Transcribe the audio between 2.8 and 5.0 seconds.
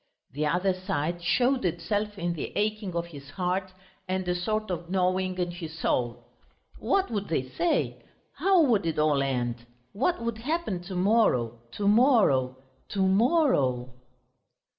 of his heart, and a sort of